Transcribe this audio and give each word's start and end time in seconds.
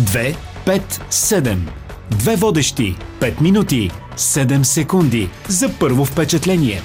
2, 0.00 0.34
5, 0.66 0.80
7. 1.10 1.56
Две 2.10 2.36
водещи. 2.36 2.96
5 3.20 3.40
минути. 3.40 3.90
7 4.16 4.62
секунди. 4.62 5.30
За 5.48 5.78
първо 5.78 6.04
впечатление. 6.04 6.80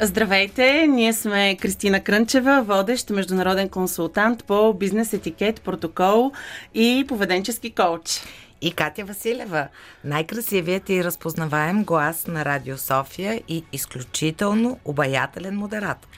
Здравейте, 0.00 0.86
ние 0.86 1.12
сме 1.12 1.56
Кристина 1.56 2.00
Крънчева, 2.00 2.62
водещ 2.62 3.10
международен 3.10 3.68
консултант 3.68 4.44
по 4.44 4.74
бизнес 4.74 5.12
етикет, 5.12 5.60
протокол 5.60 6.32
и 6.74 7.04
поведенчески 7.08 7.70
коуч. 7.70 8.20
И 8.60 8.72
Катя 8.72 9.04
Василева, 9.04 9.68
най-красивият 10.04 10.88
и 10.88 11.04
разпознаваем 11.04 11.84
глас 11.84 12.26
на 12.26 12.44
Радио 12.44 12.78
София 12.78 13.42
и 13.48 13.64
изключително 13.72 14.78
обаятелен 14.84 15.56
модератор. 15.56 16.08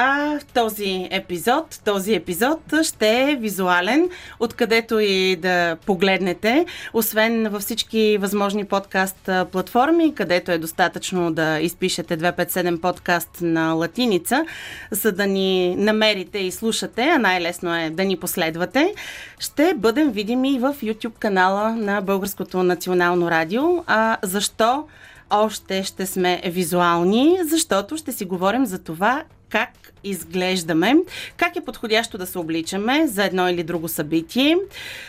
А 0.00 0.38
в 0.38 0.44
този 0.44 1.08
епизод, 1.10 1.80
този 1.84 2.14
епизод 2.14 2.60
ще 2.82 3.22
е 3.22 3.36
визуален, 3.36 4.10
откъдето 4.40 4.98
и 4.98 5.36
да 5.36 5.76
погледнете, 5.86 6.66
освен 6.92 7.48
във 7.48 7.62
всички 7.62 8.18
възможни 8.20 8.64
подкаст 8.64 9.30
платформи, 9.52 10.14
където 10.14 10.52
е 10.52 10.58
достатъчно 10.58 11.32
да 11.32 11.60
изпишете 11.60 12.18
257 12.18 12.80
подкаст 12.80 13.38
на 13.40 13.72
латиница, 13.72 14.44
за 14.90 15.12
да 15.12 15.26
ни 15.26 15.76
намерите 15.76 16.38
и 16.38 16.50
слушате, 16.50 17.02
а 17.02 17.18
най-лесно 17.18 17.76
е 17.76 17.90
да 17.90 18.04
ни 18.04 18.16
последвате. 18.16 18.94
Ще 19.38 19.74
бъдем 19.76 20.10
видими 20.10 20.58
в 20.58 20.74
YouTube 20.82 21.18
канала 21.18 21.70
на 21.76 22.00
Българското 22.00 22.62
национално 22.62 23.30
радио. 23.30 23.84
А 23.86 24.16
защо? 24.22 24.84
още 25.30 25.82
ще 25.82 26.06
сме 26.06 26.42
визуални, 26.46 27.38
защото 27.44 27.96
ще 27.96 28.12
си 28.12 28.24
говорим 28.24 28.66
за 28.66 28.78
това 28.78 29.24
как 29.48 29.68
изглеждаме, 30.04 30.94
как 31.36 31.56
е 31.56 31.64
подходящо 31.64 32.18
да 32.18 32.26
се 32.26 32.38
обличаме 32.38 33.06
за 33.06 33.24
едно 33.24 33.48
или 33.48 33.62
друго 33.62 33.88
събитие, 33.88 34.56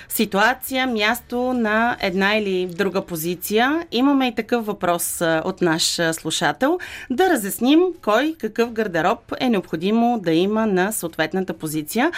ситуация, 0.10 0.88
място 0.88 1.54
на 1.54 1.98
една 2.02 2.38
или 2.38 2.66
друга 2.66 3.06
позиция. 3.06 3.88
Имаме 3.92 4.28
и 4.28 4.36
такъв 4.36 4.66
въпрос 4.66 5.22
от 5.22 5.62
наш 5.62 6.00
слушател 6.12 6.80
да 7.10 7.30
разясним 7.30 7.80
кой 8.02 8.36
какъв 8.40 8.72
гардероб 8.72 9.20
е 9.40 9.50
необходимо 9.50 10.20
да 10.24 10.32
има 10.32 10.66
на 10.66 10.92
съответната 10.92 11.54
позиция. 11.54 12.12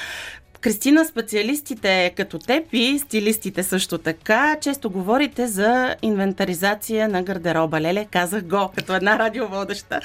Кристина, 0.62 1.06
специалистите 1.06 2.14
като 2.18 2.40
теб 2.40 2.64
и 2.74 3.00
стилистите 3.00 3.64
също 3.64 3.98
така, 3.98 4.58
често 4.62 4.90
говорите 4.90 5.48
за 5.48 5.96
инвентаризация 6.02 7.10
на 7.10 7.24
гардероба. 7.24 7.82
Леле, 7.82 8.08
казах 8.12 8.44
го, 8.44 8.72
като 8.76 8.96
една 8.96 9.20
радиоводеща. 9.20 10.00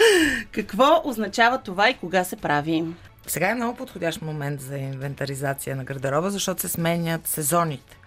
Какво 0.52 1.02
означава 1.04 1.58
това 1.58 1.90
и 1.90 1.94
кога 1.94 2.24
се 2.24 2.36
прави? 2.36 2.84
Сега 3.26 3.50
е 3.50 3.54
много 3.54 3.76
подходящ 3.76 4.22
момент 4.22 4.60
за 4.60 4.78
инвентаризация 4.78 5.76
на 5.76 5.84
гардероба, 5.84 6.30
защото 6.30 6.60
се 6.60 6.68
сменят 6.68 7.26
сезоните. 7.26 7.98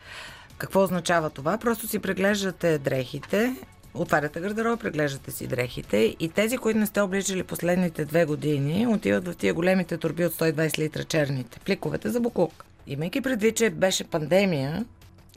Какво 0.58 0.84
означава 0.84 1.30
това? 1.30 1.58
Просто 1.58 1.88
си 1.88 2.00
преглеждате 2.00 2.78
дрехите, 2.78 3.56
отваряте 4.02 4.39
гардероба, 4.39 4.78
преглеждате 4.78 5.31
си 5.31 5.47
дрехите 5.47 6.16
и 6.19 6.30
тези, 6.30 6.58
които 6.58 6.80
не 6.80 6.86
сте 6.86 7.02
обличали 7.02 7.44
последните 7.44 8.06
две 8.06 8.25
години, 8.25 8.88
отиват 8.88 9.28
в 9.28 9.36
тия 9.36 9.53
големите 9.53 9.97
турби 9.97 10.25
от 10.25 10.33
120 10.33 10.80
литра 10.80 11.03
черните, 11.03 11.59
пликовете 11.59 12.09
за 12.09 12.19
буклук. 12.19 12.66
Имайки 12.88 13.22
предвид, 13.22 13.56
че 13.56 13.69
беше 13.69 14.03
пандемия 14.03 14.86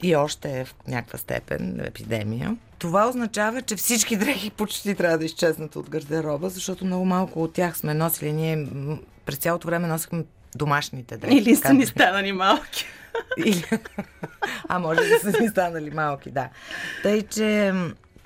и 0.03 0.17
още 0.17 0.61
е 0.61 0.65
в 0.65 0.75
някаква 0.89 1.19
степен 1.19 1.81
епидемия, 1.85 2.57
това 2.83 3.09
означава, 3.09 3.63
че 3.63 3.77
всички 3.77 4.17
дрехи 4.17 4.51
почти 4.51 4.95
трябва 4.95 5.19
да 5.19 5.25
изчезнат 5.25 5.77
от 5.77 5.91
гардероба, 5.91 6.49
защото 6.49 6.85
много 6.85 7.05
малко 7.05 7.43
от 7.43 7.53
тях 7.53 7.79
сме 7.79 7.95
носили. 7.95 8.33
Ние 8.33 8.67
през 9.27 9.39
цялото 9.39 9.67
време 9.67 9.89
носихме 9.89 10.25
домашните 10.57 11.17
дрехи. 11.17 11.37
Или 11.37 11.57
са 11.57 11.75
ни 11.75 11.87
станали 11.87 12.33
малки. 12.33 12.87
Или... 13.47 13.65
А 14.69 14.79
може 14.79 15.01
да 15.01 15.33
са 15.33 15.41
ни 15.41 15.49
станали 15.49 15.91
малки, 15.91 16.31
да. 16.31 16.49
Тъй, 17.03 17.23
че 17.23 17.73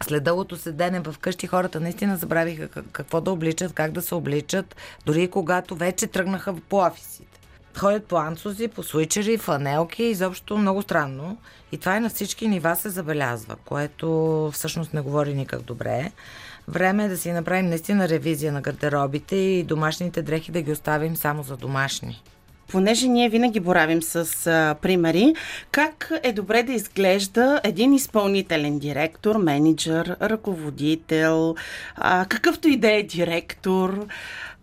след 0.05 0.25
дългото 0.25 0.56
седене 0.56 1.00
в 1.00 1.14
къщи 1.20 1.47
хората 1.47 1.80
наистина 1.80 2.16
забравиха 2.16 2.69
какво 2.69 3.21
да 3.21 3.31
обличат, 3.31 3.72
как 3.72 3.93
да 3.93 4.03
се 4.03 4.15
обличат, 4.15 4.76
дори 5.06 5.28
когато 5.28 5.76
вече 5.76 6.06
тръгнаха 6.06 6.54
по 6.69 6.76
офисите. 6.76 7.41
Ходят 7.78 8.06
по 8.06 8.16
ансузи, 8.16 8.69
по 8.69 8.82
суичери, 8.82 9.38
фанелки, 9.38 10.03
изобщо 10.03 10.59
много 10.59 10.82
странно. 10.82 11.38
И 11.72 11.78
това 11.78 11.97
и 11.97 12.00
на 12.00 12.09
всички 12.09 12.48
нива 12.48 12.76
се 12.76 12.91
забелязва, 12.91 13.56
което 13.65 14.50
всъщност 14.54 14.94
не 14.94 15.00
говори 15.00 15.34
никак 15.34 15.62
добре. 15.62 16.12
Време 16.69 17.04
е 17.04 17.09
да 17.09 17.16
си 17.16 17.32
направим 17.32 17.66
наистина 17.66 18.09
ревизия 18.09 18.53
на 18.53 18.60
гардеробите 18.60 19.37
и 19.37 19.62
домашните 19.62 20.22
дрехи 20.22 20.53
да 20.53 20.62
ги 20.62 20.72
оставим 20.72 21.16
само 21.16 21.42
за 21.42 21.56
домашни 21.56 22.22
понеже 22.72 23.09
ние 23.09 23.28
винаги 23.28 23.60
боравим 23.60 24.03
с 24.03 24.47
а, 24.47 24.75
примери, 24.82 25.34
как 25.71 26.12
е 26.22 26.32
добре 26.32 26.62
да 26.62 26.72
изглежда 26.72 27.60
един 27.65 27.93
изпълнителен 27.93 28.78
директор, 28.78 29.37
менеджер, 29.37 30.16
ръководител, 30.22 31.54
а, 31.97 32.27
какъвто 32.28 32.69
и 32.69 32.77
да 32.77 32.93
е 32.93 33.03
директор, 33.03 34.06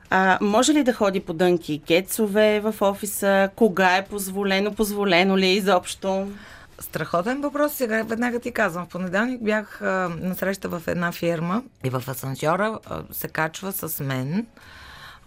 а, 0.09 0.37
може 0.41 0.73
ли 0.73 0.83
да 0.83 0.93
ходи 0.93 1.19
по 1.19 1.33
дънки 1.33 1.73
и 1.73 1.81
кецове 1.81 2.59
в 2.59 2.75
офиса? 2.81 3.49
Кога 3.55 3.97
е 3.97 4.05
позволено? 4.05 4.73
Позволено 4.73 5.37
ли 5.37 5.45
е 5.45 5.53
изобщо? 5.53 6.27
Страхотен 6.79 7.41
въпрос. 7.41 7.73
Сега 7.73 8.03
веднага 8.03 8.39
ти 8.39 8.51
казвам. 8.51 8.85
В 8.85 8.89
понеделник 8.89 9.43
бях 9.43 9.81
а, 9.81 9.85
на 10.21 10.35
среща 10.35 10.69
в 10.69 10.81
една 10.87 11.11
фирма 11.11 11.63
и 11.83 11.89
в 11.89 12.03
асансьора 12.07 12.79
а, 12.85 13.01
се 13.11 13.27
качва 13.27 13.71
с 13.71 14.03
мен 14.03 14.45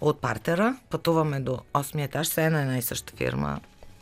от 0.01 0.21
партера, 0.21 0.77
пътуваме 0.91 1.41
до 1.41 1.59
8 1.75 2.05
етаж, 2.05 2.27
все 2.27 2.51
на 2.51 2.61
една 2.61 2.79
и 2.79 2.83
съща 2.83 3.17
фирма, 3.17 3.61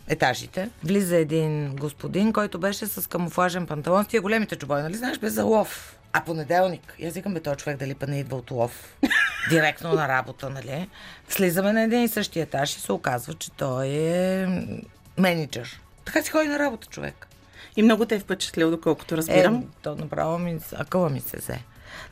етажите. 0.09 0.71
Влиза 0.85 1.17
един 1.17 1.77
господин, 1.77 2.33
който 2.33 2.59
беше 2.59 2.87
с 2.87 3.09
камуфлажен 3.09 3.67
панталон 3.67 4.05
с 4.05 4.09
тия 4.09 4.21
големите 4.23 4.57
чубои, 4.57 4.83
нали 4.83 4.95
знаеш, 4.95 5.19
без 5.19 5.33
за 5.33 5.45
лов. 5.45 5.99
А 6.13 6.25
понеделник, 6.25 6.97
аз 7.07 7.15
викам, 7.15 7.35
бе, 7.35 7.41
този 7.41 7.57
човек 7.57 7.79
дали 7.79 7.95
па 7.95 8.07
не 8.07 8.21
идва 8.21 8.37
от 8.37 8.51
лов. 8.51 8.97
Директно 9.49 9.93
на 9.93 10.09
работа, 10.09 10.51
нали? 10.51 10.89
Слизаме 11.29 11.73
на 11.73 11.83
един 11.83 12.03
и 12.03 12.09
същия 12.09 12.43
етаж 12.43 12.77
и 12.77 12.81
се 12.81 12.93
оказва, 12.93 13.35
че 13.35 13.51
той 13.51 13.87
е 13.87 14.47
менеджер. 15.19 15.81
Така 16.05 16.23
си 16.23 16.31
ходи 16.31 16.49
на 16.49 16.59
работа 16.59 16.87
човек. 16.87 17.27
И 17.77 17.83
много 17.83 18.07
те 18.07 18.15
е 18.15 18.19
впечатлил, 18.19 18.71
доколкото 18.71 19.17
разбирам. 19.17 19.55
Е, 19.55 19.63
то 19.83 19.97
направо 19.97 20.39
ми, 20.39 20.59
акъла 20.73 21.11
ми 21.11 21.21
се 21.21 21.37
взе. 21.37 21.59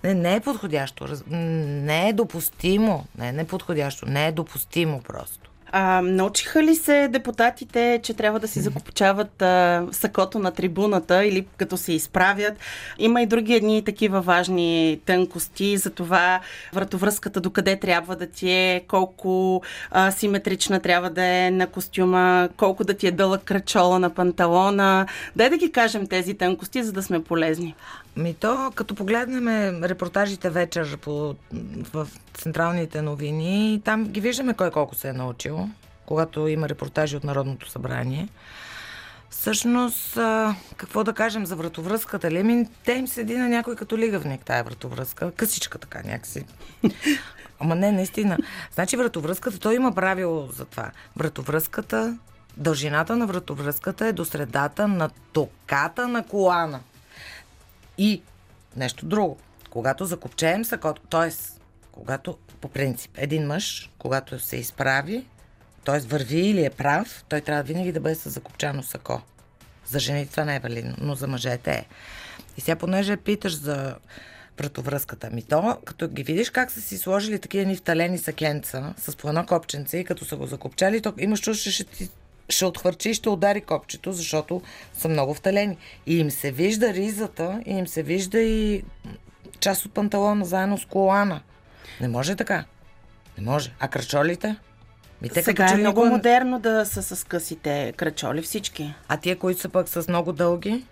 Не, 0.05 0.15
не 0.15 0.35
е 0.35 0.41
подходящо. 0.41 1.07
Не 1.31 2.09
е 2.09 2.13
допустимо. 2.13 3.05
Не 3.19 3.29
е 3.29 3.33
неподходящо. 3.33 4.07
Не 4.07 4.27
е 4.27 4.33
допустимо 4.33 5.01
просто. 5.01 5.53
А, 5.75 6.03
научиха 6.03 6.63
ли 6.63 6.75
се 6.75 7.09
депутатите, 7.09 8.01
че 8.03 8.15
трябва 8.15 8.41
да 8.41 8.49
си 8.49 8.61
закупчават 8.61 9.43
а, 9.43 9.87
сакото 9.93 10.39
на 10.39 10.51
трибуната 10.51 11.25
или 11.25 11.47
като 11.57 11.77
се 11.77 11.93
изправят? 11.93 12.55
Има 12.99 13.23
и 13.23 13.27
други 13.27 13.55
едни 13.55 13.85
такива 13.85 14.21
важни 14.21 15.01
тънкости 15.07 15.77
за 15.77 15.91
това 15.91 16.41
вратовръзката 16.73 17.41
докъде 17.41 17.77
трябва 17.77 18.17
да 18.17 18.27
ти 18.27 18.51
е, 18.51 18.85
колко 18.89 19.63
а, 19.91 20.11
симетрична 20.11 20.81
трябва 20.81 21.11
да 21.11 21.25
е 21.25 21.51
на 21.51 21.67
костюма, 21.67 22.49
колко 22.57 22.85
да 22.85 22.95
ти 22.95 23.07
е 23.07 23.11
дълъг 23.11 23.45
кръчола 23.45 23.99
на 23.99 24.11
панталона. 24.11 25.07
Дай 25.37 25.51
да 25.51 25.57
ги 25.57 25.73
кажем 25.73 26.07
тези 26.07 26.35
тънкости, 26.35 26.83
за 26.83 26.93
да 26.93 27.03
сме 27.03 27.25
полезни. 27.25 27.75
Ми 28.17 28.35
то, 28.35 28.73
като 28.75 28.95
погледнем 28.95 29.49
репортажите 29.85 30.51
вечер 30.51 30.97
по, 30.97 31.35
в 31.93 32.09
централните 32.35 33.03
новини, 33.03 33.83
там 33.85 34.05
ги 34.05 34.21
виждаме 34.21 34.55
кой 34.55 34.71
колко 34.71 34.95
се 34.95 35.09
е 35.09 35.13
научил, 35.13 35.69
когато 36.07 36.49
има 36.49 36.69
репортажи 36.69 37.17
от 37.17 37.25
Народното 37.25 37.71
събрание. 37.71 38.29
Всъщност, 39.31 40.19
какво 40.77 41.05
да 41.05 41.13
кажем 41.13 41.47
за 41.47 41.57
вратовръзката 41.57 42.31
ли? 42.31 42.43
Ми, 42.43 42.69
те 42.85 42.93
им 42.93 43.09
седи 43.09 43.37
на 43.37 43.49
някой 43.49 43.77
като 43.77 43.99
лигавник 43.99 44.45
тая 44.45 44.65
вратовръзка. 44.65 45.33
Късичка 45.33 45.79
така 45.79 46.03
някакси. 46.05 46.45
Ама 47.61 47.75
не, 47.75 47.93
наистина. 47.93 48.39
Значи 48.75 48.97
вратовръзката, 48.97 49.59
той 49.59 49.75
има 49.75 49.93
правило 49.93 50.49
за 50.53 50.65
това. 50.65 50.91
Вратовръзката, 51.17 52.19
дължината 52.57 53.17
на 53.17 53.27
вратовръзката 53.27 54.07
е 54.07 54.13
до 54.13 54.25
средата 54.25 54.89
на 54.89 55.11
токата 55.33 56.09
на 56.09 56.27
колана. 56.27 56.81
И 57.99 58.23
нещо 58.77 59.07
друго. 59.07 59.39
Когато 59.71 60.05
закопчеем 60.05 60.65
сакото, 60.65 61.03
т.е. 61.03 61.31
когато 61.93 62.39
по 62.61 62.69
принцип 62.69 63.11
един 63.17 63.47
мъж, 63.47 63.91
когато 63.99 64.39
се 64.39 64.57
изправи, 64.57 65.27
т.е. 65.85 65.99
върви 65.99 66.41
или 66.41 66.65
е 66.65 66.71
прав, 66.71 67.25
той 67.29 67.41
трябва 67.41 67.63
винаги 67.63 67.93
да 67.93 68.01
бъде 68.01 68.15
с 68.15 68.31
закопчано 68.31 68.83
сако. 68.83 69.23
За 69.87 69.99
жените 69.99 70.31
това 70.31 70.45
не 70.45 70.57
е 70.57 70.61
валидно, 70.61 70.95
но 71.01 71.15
за 71.15 71.27
мъжете 71.27 71.71
е. 71.71 71.87
И 72.57 72.61
сега, 72.61 72.77
понеже 72.77 73.17
питаш 73.17 73.57
за 73.57 73.97
вратовръзката 74.59 75.31
ми, 75.31 75.43
то, 75.43 75.79
като 75.85 76.09
ги 76.09 76.23
видиш 76.23 76.51
как 76.51 76.71
са 76.71 76.81
си 76.81 76.99
сложили 76.99 77.39
такива 77.39 77.65
ни 77.65 77.77
вталени 77.77 78.19
сакенца 78.19 78.95
с 78.99 79.17
по 79.17 79.29
едно 79.29 79.47
копченце 79.47 79.99
и 79.99 80.05
като 80.05 80.25
са 80.25 80.37
го 80.37 80.47
закопчали, 80.47 81.03
то 81.03 81.15
имаш 81.19 81.41
чувство, 81.41 81.71
ще 81.71 81.85
ти 81.85 82.11
ще 82.49 82.65
отхвърчи 82.65 83.11
и 83.11 83.15
ще 83.15 83.29
удари 83.29 83.61
копчето, 83.61 84.13
защото 84.13 84.63
са 84.95 85.09
много 85.09 85.35
вталени. 85.35 85.77
И 86.07 86.19
им 86.19 86.31
се 86.31 86.51
вижда 86.51 86.95
ризата, 86.95 87.61
и 87.67 87.71
им 87.71 87.87
се 87.87 88.03
вижда 88.03 88.41
и 88.41 88.83
част 89.61 89.87
от 89.87 89.93
панталона 89.93 90.45
заедно 90.45 90.79
с 90.79 90.85
колана. 90.85 91.41
Не 92.01 92.09
може 92.09 92.37
така. 92.37 92.65
Не 93.39 93.45
може. 93.45 93.73
А 93.81 93.89
кръчолите? 93.89 94.57
Ми, 95.23 95.29
те 95.29 95.43
Сега 95.43 95.65
като 95.65 95.75
е 95.75 95.81
много 95.81 96.01
никога- 96.01 96.17
модерно 96.17 96.59
да 96.61 96.87
са 96.87 97.17
с 97.17 97.25
късите 97.25 97.93
крачоли 97.97 98.43
всички. 98.43 98.95
А 99.09 99.17
тия, 99.17 99.39
които 99.39 99.61
са 99.61 99.69
пък 99.69 99.89
с 99.89 100.09
много 100.09 100.33
дълги 100.33 100.85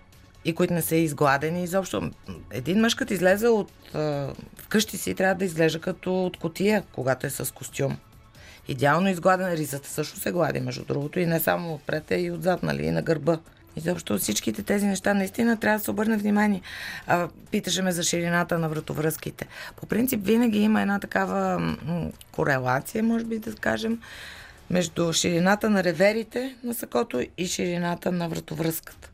и 0.45 0.53
които 0.53 0.73
не 0.73 0.81
са 0.81 0.95
изгладени 0.95 1.63
изобщо. 1.63 2.11
Един 2.51 2.79
мъж, 2.79 2.95
като 2.95 3.13
излезе 3.13 3.47
от 3.47 3.71
а, 3.95 4.27
вкъщи 4.57 4.97
си, 4.97 5.15
трябва 5.15 5.35
да 5.35 5.45
изглежда 5.45 5.79
като 5.79 6.25
от 6.25 6.37
котия, 6.37 6.83
когато 6.91 7.27
е 7.27 7.29
с 7.29 7.53
костюм. 7.53 7.97
Идеално 8.67 9.09
изгладена 9.09 9.57
ризата 9.57 9.89
също 9.89 10.19
се 10.19 10.31
глади, 10.31 10.59
между 10.59 10.85
другото, 10.85 11.19
и 11.19 11.25
не 11.25 11.39
само 11.39 11.73
отпред, 11.73 12.11
а 12.11 12.15
и 12.15 12.31
отзад, 12.31 12.63
нали, 12.63 12.85
и 12.85 12.91
на 12.91 13.01
гърба. 13.01 13.39
Изобщо 13.75 14.17
всичките 14.17 14.63
тези 14.63 14.85
неща 14.85 15.13
наистина 15.13 15.57
трябва 15.57 15.77
да 15.77 15.83
се 15.83 15.91
обърне 15.91 16.17
внимание. 16.17 16.61
А, 17.07 17.29
питаше 17.51 17.81
ме 17.81 17.91
за 17.91 18.03
ширината 18.03 18.59
на 18.59 18.69
вратовръзките. 18.69 19.47
По 19.75 19.85
принцип 19.85 20.25
винаги 20.25 20.59
има 20.59 20.81
една 20.81 20.99
такава 20.99 21.59
м- 21.59 22.11
корелация, 22.31 23.03
може 23.03 23.25
би 23.25 23.39
да 23.39 23.55
кажем, 23.55 24.01
между 24.69 25.13
ширината 25.13 25.69
на 25.69 25.83
реверите 25.83 26.55
на 26.63 26.73
сакото 26.73 27.21
и 27.37 27.47
ширината 27.47 28.11
на 28.11 28.29
вратовръзката. 28.29 29.09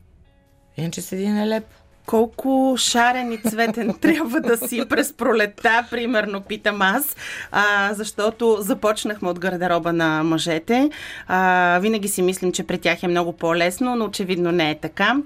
Иначе 0.76 1.02
седи 1.02 1.28
нелепо. 1.28 1.77
Колко 2.08 2.74
шарен 2.78 3.32
и 3.32 3.38
цветен 3.38 3.94
трябва 4.00 4.40
да 4.40 4.56
си 4.56 4.82
през 4.88 5.12
пролета, 5.12 5.86
примерно, 5.90 6.40
питам 6.40 6.82
аз, 6.82 7.16
а, 7.52 7.94
защото 7.94 8.56
започнахме 8.60 9.28
от 9.28 9.38
гардероба 9.38 9.92
на 9.92 10.22
мъжете. 10.22 10.90
А, 11.26 11.78
винаги 11.82 12.08
си 12.08 12.22
мислим, 12.22 12.52
че 12.52 12.66
при 12.66 12.78
тях 12.78 13.02
е 13.02 13.08
много 13.08 13.32
по-лесно, 13.32 13.96
но 13.96 14.04
очевидно 14.04 14.52
не 14.52 14.70
е 14.70 14.78
така. 14.78 15.16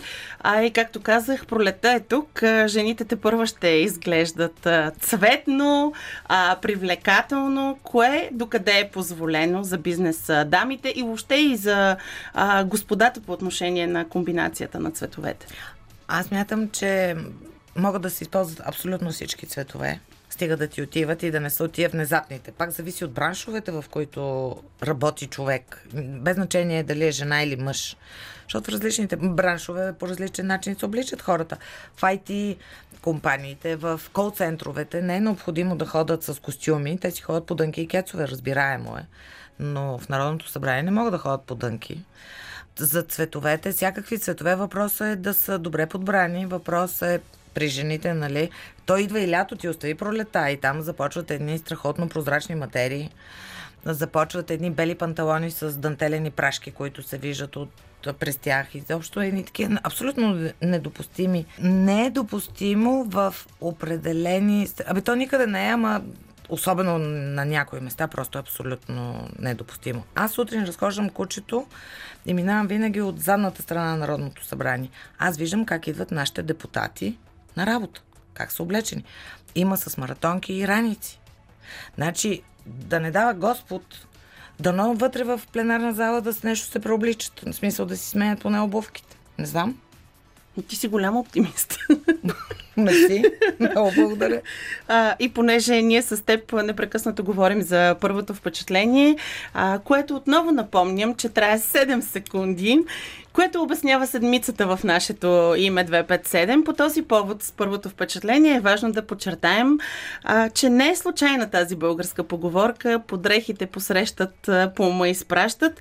А 0.40 0.62
и 0.62 0.70
както 0.70 1.00
казах, 1.00 1.46
пролета 1.46 1.93
е 1.93 2.00
тук. 2.00 2.43
Жените 2.67 3.05
те 3.05 3.17
първа 3.17 3.46
ще 3.46 3.69
изглеждат 3.69 4.69
цветно, 5.00 5.93
а, 6.29 6.56
привлекателно, 6.62 7.79
кое 7.82 8.29
докъде 8.32 8.79
е 8.79 8.90
позволено 8.93 9.64
за 9.64 9.79
бизнес 9.79 10.31
дамите 10.46 10.93
и 10.96 11.02
въобще 11.02 11.34
и 11.34 11.56
за 11.56 11.96
а, 12.34 12.64
господата 12.64 13.20
по 13.20 13.32
отношение 13.32 13.87
на 13.87 14.08
комбинацията 14.08 14.81
на 14.81 14.90
цветовете. 14.90 15.46
Аз 16.14 16.31
мятам, 16.31 16.70
че 16.70 17.17
могат 17.76 18.03
да 18.03 18.11
се 18.11 18.25
използват 18.25 18.62
абсолютно 18.67 19.11
всички 19.11 19.47
цветове. 19.47 20.00
Стига 20.31 20.56
да 20.56 20.69
ти 20.69 20.82
отиват 20.82 21.23
и 21.23 21.31
да 21.31 21.41
не 21.41 21.50
са 21.50 21.64
от 21.64 21.73
тия 21.73 21.88
внезапните. 21.88 22.53
Пак 22.53 22.70
зависи 22.70 23.05
от 23.05 23.12
браншовете, 23.12 23.73
в 23.73 23.85
които 23.91 24.56
работи 24.82 25.26
човек. 25.26 25.87
Без 25.94 26.35
значение 26.35 26.82
дали 26.82 27.06
е 27.06 27.11
жена 27.11 27.43
или 27.43 27.56
мъж. 27.56 27.97
Защото 28.43 28.73
различните 28.73 29.17
браншове 29.17 29.93
по 29.93 30.09
различен 30.09 30.47
начин 30.47 30.76
се 30.79 30.87
обличат 30.87 31.23
хората. 31.23 31.56
В 31.97 32.03
IT 32.03 32.56
компаниите, 33.03 33.76
в 33.76 34.00
кол-центровете 34.12 35.03
не 35.03 35.17
е 35.17 35.20
необходимо 35.20 35.76
да 35.76 35.87
ходят 35.87 36.23
с 36.23 36.41
костюми. 36.41 36.99
Те 36.99 37.11
си 37.11 37.23
ходят 37.23 37.47
по 37.47 37.55
дънки 37.55 37.81
и 37.81 37.88
кецове, 37.88 38.29
разбираемо 38.29 38.97
е. 38.97 39.06
Но 39.58 39.99
в 39.99 40.08
Народното 40.08 40.49
събрание 40.49 40.82
не 40.82 40.91
могат 40.91 41.12
да 41.12 41.19
ходят 41.19 41.43
по 41.43 41.55
дънки 41.55 42.05
за 42.78 43.02
цветовете, 43.02 43.72
всякакви 43.72 44.19
цветове, 44.19 44.54
въпросът 44.54 45.06
е 45.06 45.16
да 45.16 45.34
са 45.34 45.58
добре 45.58 45.86
подбрани, 45.86 46.46
въпросът 46.46 47.08
е 47.08 47.20
при 47.54 47.69
жените, 47.69 48.14
нали, 48.14 48.50
той 48.86 49.00
идва 49.00 49.20
и 49.20 49.30
лято, 49.30 49.56
ти 49.56 49.69
остави 49.69 49.94
пролета 49.94 50.50
и 50.50 50.56
там 50.56 50.82
започват 50.82 51.30
едни 51.30 51.58
страхотно 51.58 52.08
прозрачни 52.08 52.54
материи, 52.54 53.10
започват 53.84 54.50
едни 54.50 54.70
бели 54.70 54.94
панталони 54.94 55.50
с 55.50 55.78
дантелени 55.78 56.30
прашки, 56.30 56.70
които 56.70 57.02
се 57.02 57.19
виждат 57.19 57.56
от 57.56 57.70
през 58.19 58.36
тях. 58.36 58.74
И 58.74 58.80
заобщо 58.80 59.20
едни 59.20 59.44
такива 59.44 59.78
абсолютно 59.82 60.50
недопустими. 60.62 61.46
Не 61.60 62.06
е 62.06 62.10
допустимо 62.10 63.04
в 63.04 63.34
определени... 63.60 64.69
Абе, 64.86 65.00
то 65.00 65.14
никъде 65.14 65.46
не 65.46 65.69
е, 65.69 65.70
ама 65.70 66.02
особено 66.52 66.99
на 66.99 67.44
някои 67.44 67.81
места, 67.81 68.08
просто 68.08 68.38
е 68.38 68.40
абсолютно 68.40 69.28
недопустимо. 69.38 70.04
Аз 70.14 70.32
сутрин 70.32 70.64
разхождам 70.64 71.10
кучето 71.10 71.66
и 72.26 72.34
минавам 72.34 72.66
винаги 72.66 73.00
от 73.00 73.20
задната 73.20 73.62
страна 73.62 73.90
на 73.90 73.96
Народното 73.96 74.44
събрание. 74.44 74.90
Аз 75.19 75.37
виждам 75.37 75.66
как 75.66 75.87
идват 75.87 76.10
нашите 76.10 76.43
депутати 76.43 77.19
на 77.56 77.66
работа, 77.66 78.02
как 78.34 78.52
са 78.52 78.62
облечени. 78.62 79.04
Има 79.54 79.76
с 79.76 79.96
маратонки 79.96 80.52
и 80.52 80.69
раници. 80.69 81.20
Значи, 81.94 82.43
да 82.66 83.00
не 83.00 83.10
дава 83.10 83.34
Господ, 83.34 84.06
дано 84.60 84.94
вътре 84.94 85.25
в 85.25 85.40
пленарна 85.52 85.93
зала 85.93 86.20
да 86.20 86.32
с 86.32 86.43
нещо 86.43 86.66
се 86.66 86.81
преобличат. 86.81 87.40
В 87.40 87.52
смисъл 87.52 87.87
да 87.87 87.96
си 87.96 88.08
сменят 88.08 88.40
поне 88.40 88.60
обувките. 88.60 89.16
Не 89.38 89.46
знам. 89.46 89.78
Ти 90.69 90.76
си 90.76 90.88
голям 90.88 91.16
оптимист. 91.16 91.78
Мерси. 92.76 93.25
Много 93.60 93.90
благодаря. 93.96 94.40
А, 94.88 95.14
и 95.19 95.28
понеже 95.28 95.82
ние 95.82 96.02
с 96.02 96.25
теб 96.25 96.52
непрекъснато 96.52 97.25
говорим 97.25 97.62
за 97.62 97.96
първото 98.00 98.34
впечатление, 98.34 99.16
а, 99.54 99.78
което 99.84 100.16
отново 100.16 100.50
напомням, 100.50 101.14
че 101.14 101.28
трае 101.28 101.58
7 101.58 102.00
секунди, 102.00 102.78
което 103.32 103.62
обяснява 103.62 104.06
седмицата 104.06 104.76
в 104.76 104.84
нашето 104.84 105.54
име 105.58 105.87
257. 105.87 106.64
По 106.64 106.72
този 106.72 107.02
повод 107.02 107.43
с 107.43 107.52
първото 107.52 107.88
впечатление 107.88 108.55
е 108.55 108.60
важно 108.60 108.93
да 108.93 109.06
подчертаем, 109.06 109.78
а, 110.25 110.50
че 110.50 110.70
не 110.70 110.88
е 110.88 110.96
случайна 110.96 111.50
тази 111.50 111.76
българска 111.76 112.25
поговорка 112.25 113.00
подрехите 113.06 113.66
посрещат, 113.66 114.50
по 114.76 114.82
ума 114.82 115.08
изпращат. 115.08 115.81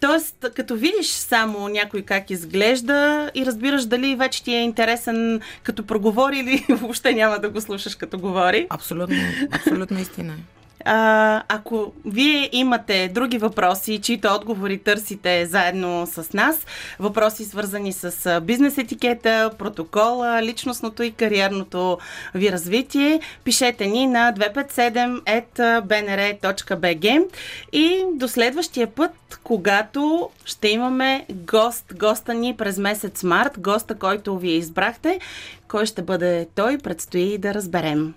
Тоест, 0.00 0.46
като 0.54 0.76
видиш 0.76 1.06
само 1.06 1.68
някой 1.68 2.02
как 2.02 2.30
изглежда 2.30 3.30
и 3.34 3.46
разбираш 3.46 3.84
дали 3.84 4.16
вече 4.16 4.44
ти 4.44 4.54
е 4.54 4.60
интересен 4.60 5.40
като 5.62 5.86
проговори 5.86 6.38
или 6.38 6.64
въобще 6.74 7.14
няма 7.14 7.38
да 7.38 7.48
го 7.48 7.60
слушаш 7.60 7.94
като 7.94 8.18
говори. 8.18 8.66
Абсолютно, 8.70 9.16
абсолютно 9.50 9.98
истина 9.98 10.32
е. 10.32 10.57
А, 10.90 11.42
ако 11.48 11.92
вие 12.06 12.48
имате 12.52 13.10
други 13.14 13.38
въпроси, 13.38 14.00
чието 14.02 14.28
отговори 14.28 14.78
търсите 14.78 15.46
заедно 15.46 16.06
с 16.06 16.32
нас, 16.32 16.56
въпроси 16.98 17.44
свързани 17.44 17.92
с 17.92 18.40
бизнес 18.40 18.78
етикета, 18.78 19.50
протокола, 19.58 20.42
личностното 20.42 21.02
и 21.02 21.10
кариерното 21.10 21.98
ви 22.34 22.52
развитие, 22.52 23.20
пишете 23.44 23.86
ни 23.86 24.06
на 24.06 24.34
257.bnr.bg 24.38 27.24
и 27.72 28.04
до 28.14 28.28
следващия 28.28 28.86
път, 28.86 29.40
когато 29.44 30.30
ще 30.44 30.68
имаме 30.68 31.26
гост, 31.30 31.84
госта 31.94 32.34
ни 32.34 32.56
през 32.56 32.78
месец 32.78 33.22
март, 33.22 33.58
госта, 33.58 33.94
който 33.94 34.38
вие 34.38 34.54
избрахте, 34.54 35.20
кой 35.68 35.86
ще 35.86 36.02
бъде 36.02 36.48
той, 36.54 36.78
предстои 36.78 37.38
да 37.38 37.54
разберем. 37.54 38.14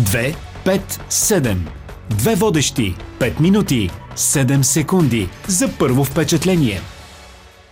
2, 0.00 0.34
5, 0.64 0.80
7. 1.10 1.81
Две 2.10 2.34
водещи. 2.34 2.94
5 3.18 3.40
минути. 3.40 3.90
7 4.16 4.62
секунди. 4.62 5.28
За 5.48 5.68
първо 5.68 6.04
впечатление. 6.04 6.80